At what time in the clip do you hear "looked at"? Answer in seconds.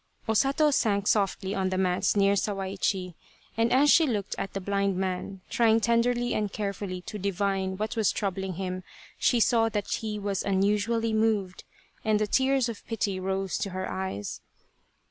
4.07-4.53